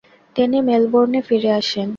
[0.35, 1.89] তিনি মেলবোর্নে ফিরে আসেন।